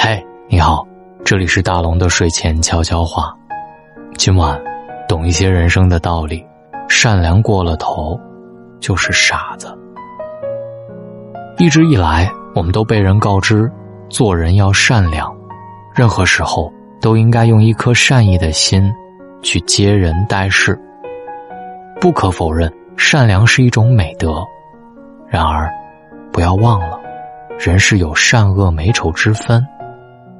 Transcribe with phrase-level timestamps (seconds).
[0.00, 0.86] 嘿，你好，
[1.24, 3.34] 这里是大龙的睡前悄悄话。
[4.16, 4.56] 今晚
[5.08, 6.46] 懂一些人生的道理，
[6.88, 8.16] 善良过了头
[8.78, 9.76] 就是傻子。
[11.58, 13.68] 一直以来，我们都被人告知，
[14.08, 15.36] 做人要善良，
[15.92, 18.88] 任何时候都应该用一颗善意的心
[19.42, 20.80] 去接人待事。
[22.00, 24.46] 不可否认，善良是一种美德。
[25.26, 25.68] 然而，
[26.32, 27.00] 不要忘了，
[27.58, 29.60] 人是有善恶美丑之分。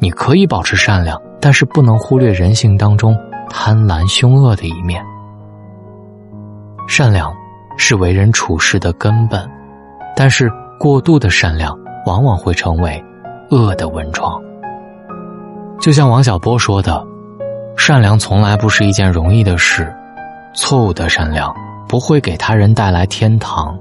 [0.00, 3.16] 你可以保持善良，但是不能忽略人性当中
[3.50, 5.04] 贪婪凶恶的一面。
[6.86, 7.34] 善良
[7.76, 9.48] 是为人处事的根本，
[10.16, 11.76] 但是过度的善良
[12.06, 13.04] 往往会成为
[13.50, 14.40] 恶的温床。
[15.80, 17.04] 就像王小波说的
[17.76, 19.92] ：“善良从来不是一件容易的事，
[20.54, 21.54] 错误的善良
[21.88, 23.78] 不会给他人带来天堂，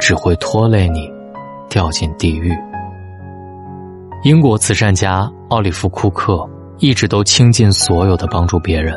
[0.00, 1.08] 只会拖累你
[1.68, 2.56] 掉进地狱。”
[4.24, 8.96] 英国慈善家奥利弗·库克一直都倾尽所有的帮助别人，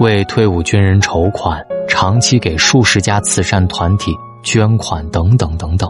[0.00, 5.88] 为退伍军人筹款，长期给数十家慈善团体捐款，等等等等。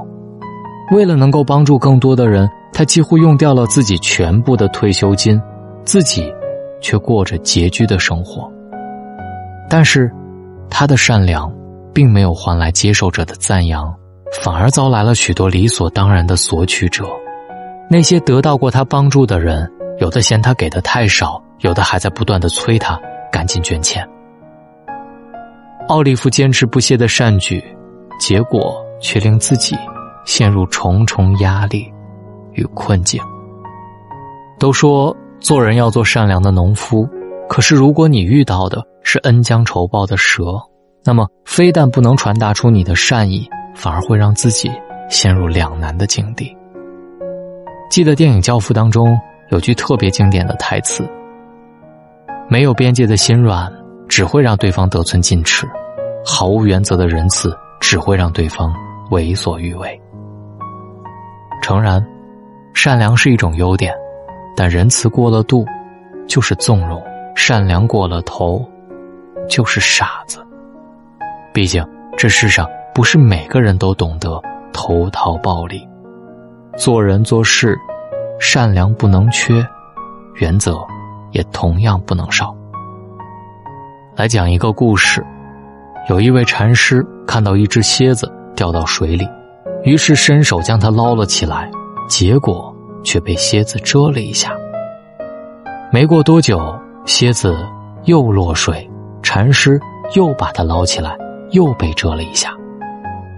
[0.91, 5.41] 为了能够帮助更多的人，他几乎用掉了自己全部的退休金，
[5.83, 6.31] 自己
[6.83, 8.53] 却过着拮据的生活。
[9.71, 10.13] 但是，
[10.69, 11.51] 他的善良
[11.95, 13.95] 并没有换来接受者的赞扬，
[14.43, 17.07] 反而遭来了许多理所当然的索取者。
[17.93, 22.99] 那些得到过他帮助的人，有的嫌他给的太少，有的还在不断的催他
[23.31, 24.03] 赶紧捐钱。
[25.89, 27.63] 奥利弗坚持不懈的善举，
[28.19, 29.77] 结果却令自己
[30.25, 31.93] 陷入重重压力
[32.53, 33.21] 与困境。
[34.59, 37.07] 都说做人要做善良的农夫，
[37.47, 40.45] 可是如果你遇到的是恩将仇报的蛇，
[41.05, 44.71] 那么非但不能传达出你的善意，反而会让自己
[45.11, 46.57] 陷入两难的境地。
[47.93, 51.07] 记得电影《教父》当中有句特别经典的台词
[52.49, 53.71] ：“没有边界的心软，
[54.09, 55.67] 只会让对方得寸进尺；
[56.25, 58.75] 毫无原则的仁慈，只会让对方
[59.11, 60.01] 为所欲为。”
[61.61, 62.03] 诚然，
[62.73, 63.95] 善良是一种优点，
[64.57, 65.63] 但仁慈过了度
[66.27, 66.99] 就是纵容，
[67.37, 68.65] 善良过了头
[69.51, 70.43] 就是傻子。
[71.53, 71.87] 毕竟，
[72.17, 74.41] 这世上不是每个人都懂得
[74.73, 75.87] 投桃报李。
[76.79, 77.79] 做人做事，
[78.41, 79.65] 善良不能缺，
[80.37, 80.79] 原则
[81.33, 82.55] 也同样不能少。
[84.17, 85.25] 来讲一个故事：
[86.09, 89.29] 有一位禅师看到一只蝎子掉到水里，
[89.85, 91.71] 于是伸手将它捞了起来，
[92.09, 94.53] 结果却被蝎子蛰了一下。
[95.93, 97.55] 没过多久，蝎子
[98.05, 98.91] 又落水，
[99.23, 99.79] 禅师
[100.15, 101.17] 又把它捞起来，
[101.51, 102.51] 又被蛰了一下。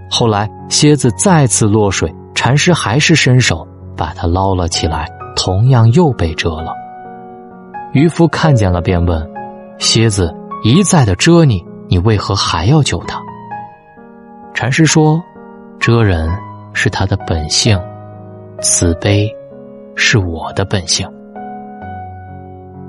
[0.08, 2.14] 后来，蝎子再次落水。
[2.44, 3.66] 禅师还是伸手
[3.96, 6.74] 把他捞了起来，同样又被蛰了。
[7.94, 9.26] 渔夫看见了，便问
[9.80, 10.30] ：“蝎子
[10.62, 13.18] 一再的蛰你，你为何还要救他？”
[14.52, 15.18] 禅师说
[15.80, 16.28] ：“蛰人
[16.74, 17.80] 是他的本性，
[18.60, 19.26] 慈悲
[19.96, 21.10] 是我的本性。”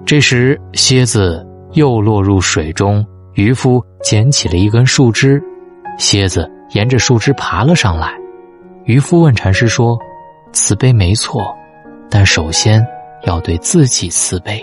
[0.06, 3.06] 这时，蝎子又落入水中，
[3.36, 5.42] 渔夫捡起了一根树枝，
[5.98, 8.14] 蝎子沿着树枝爬了上来。
[8.86, 9.98] 渔夫问禅师说
[10.54, 11.42] ：“慈悲没错，
[12.08, 12.86] 但首先
[13.24, 14.62] 要对自己慈悲。”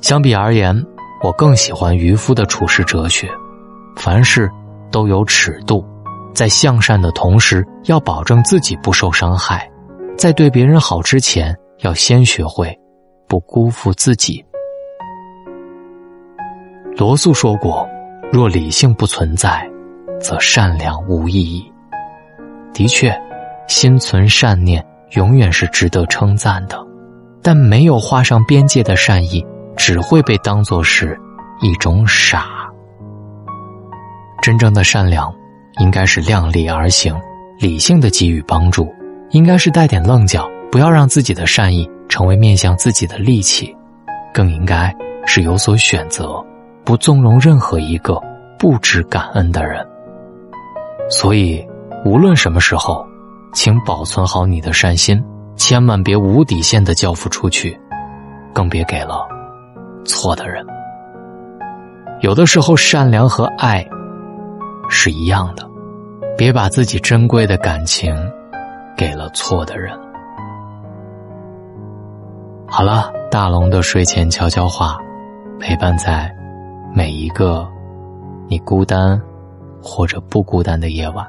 [0.00, 0.80] 相比而言，
[1.24, 3.28] 我更喜欢渔夫的处世哲学：
[3.96, 4.48] 凡事
[4.92, 5.84] 都有尺度，
[6.32, 9.58] 在向善的同时，要保证自己不受伤害；
[10.16, 12.72] 在对别人好之前，要先学会
[13.26, 14.44] 不辜负自己。
[16.96, 17.88] 罗素说过
[18.32, 19.68] ：“若理性不存在，
[20.20, 21.68] 则善良无意义。”
[22.78, 23.12] 的确，
[23.66, 26.78] 心存善念永远是值得称赞的，
[27.42, 29.44] 但没有画上边界的善意，
[29.76, 31.18] 只会被当作是
[31.60, 32.70] 一种傻。
[34.40, 35.34] 真正的善良，
[35.80, 37.20] 应该是量力而行，
[37.58, 38.94] 理性的给予帮助，
[39.30, 43.76] 应该是带点棱角，不要让自己的善意成为面向自己的利器，
[44.32, 44.94] 更应该
[45.26, 46.40] 是有所选择，
[46.84, 48.22] 不纵容任何一个
[48.56, 49.84] 不知感恩的人。
[51.10, 51.67] 所以。
[52.04, 53.06] 无论什么时候，
[53.52, 55.22] 请保存好你的善心，
[55.56, 57.78] 千万别无底线的交付出去，
[58.54, 59.26] 更别给了
[60.04, 60.64] 错的人。
[62.20, 63.86] 有的时候，善良和爱
[64.88, 65.68] 是一样的，
[66.36, 68.14] 别把自己珍贵的感情
[68.96, 69.98] 给了错的人。
[72.66, 74.98] 好了，大龙的睡前悄悄话，
[75.58, 76.32] 陪伴在
[76.94, 77.68] 每一个
[78.46, 79.20] 你孤单
[79.82, 81.26] 或者不孤单的夜晚。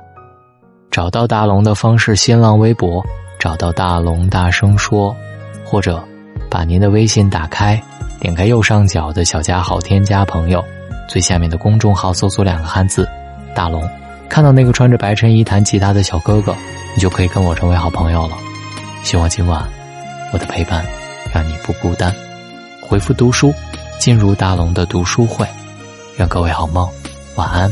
[0.91, 3.05] 找到大龙的方式：新浪微博
[3.37, 5.15] 找到大龙大声说，
[5.63, 6.03] 或者
[6.49, 7.81] 把您的微信打开，
[8.19, 10.63] 点开右上角的小加号，添加朋友，
[11.07, 13.07] 最下面的公众号搜索两个汉字
[13.53, 13.87] “大龙”，
[14.27, 16.55] 看到那个穿着白衬衣弹吉他的小哥哥，
[16.95, 18.35] 你就可以跟我成为好朋友了。
[19.03, 19.63] 希望今晚
[20.33, 20.83] 我的陪伴
[21.31, 22.13] 让你不孤单。
[22.81, 23.53] 回复读书，
[23.99, 25.45] 进入大龙的读书会。
[26.17, 26.89] 愿各位好梦，
[27.35, 27.71] 晚安。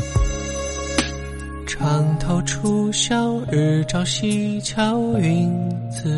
[1.77, 5.47] 床头初晓，日照西桥，云
[5.91, 6.09] 自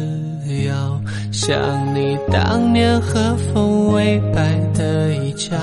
[0.66, 1.02] 遥。
[1.34, 1.54] 想
[1.94, 5.58] 你当年和风微摆的衣角，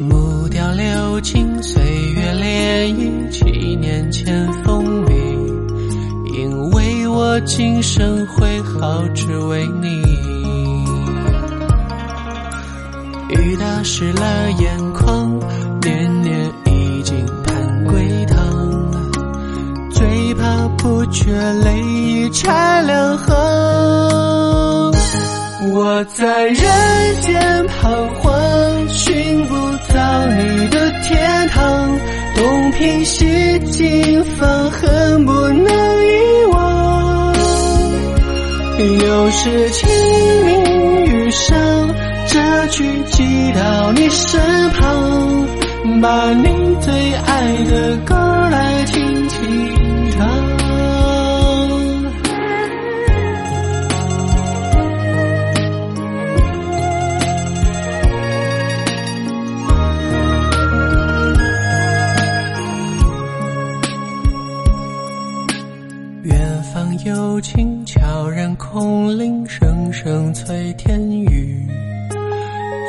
[0.00, 1.80] 木雕流金，岁
[2.16, 3.44] 月涟漪，七
[3.76, 5.12] 年前风靡。
[6.34, 10.02] 因为我今生会好，只为你。
[13.30, 15.40] 雨打湿了眼眶，
[26.02, 26.56] 我在人
[27.20, 29.54] 间彷徨，寻不
[29.94, 31.96] 到你的天堂，
[32.34, 33.24] 东拼西
[33.70, 35.64] 凑，放恨不能
[36.04, 37.32] 遗忘。
[38.98, 39.88] 又是清
[40.44, 41.56] 明雨上。
[42.26, 44.40] 这句寄到你身
[44.70, 45.46] 旁，
[46.02, 48.16] 把你最爱的歌
[48.50, 48.71] 来
[66.22, 71.66] 远方有琴悄然空灵，声声催天雨。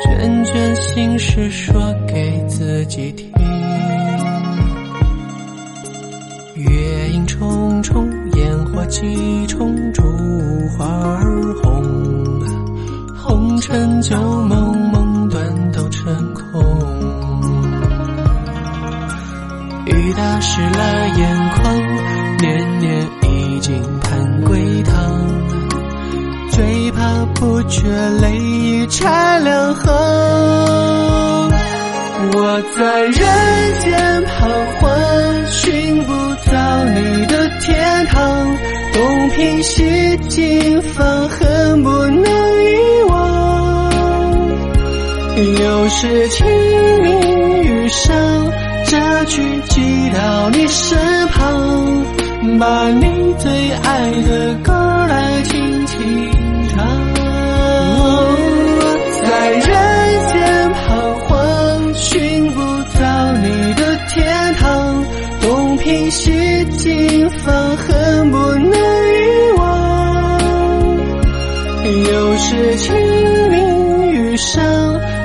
[0.04, 3.32] 卷卷心事说给自己听，
[6.54, 10.02] 月影重重，烟火几重，烛
[10.78, 11.82] 花儿红，
[13.16, 16.62] 红尘旧梦梦断都成空。
[19.86, 21.03] 雨打湿了
[27.34, 27.88] 不觉
[28.20, 28.86] 泪已。
[28.86, 29.84] 拆两行，
[32.32, 33.14] 我在人
[33.80, 34.30] 间彷
[34.78, 34.82] 徨，
[35.50, 36.12] 寻不
[36.52, 38.56] 到你的天堂，
[38.92, 43.90] 东拼西凑，放恨不能遗忘。
[45.36, 46.46] 又是清
[47.02, 48.14] 明雨上，
[48.86, 52.04] 这句寄到你身旁，
[52.60, 54.72] 把你最爱的歌
[55.08, 56.30] 来轻轻
[67.28, 70.38] 凑，放恨不能遗忘。
[71.84, 72.94] 又是清
[73.50, 74.62] 明雨上，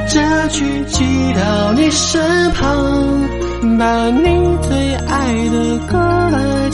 [0.08, 1.04] 这句寄
[1.34, 3.28] 到你身旁，
[3.78, 5.98] 把你最爱的歌
[6.32, 6.69] 来。